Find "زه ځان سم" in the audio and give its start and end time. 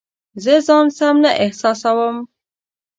0.43-1.15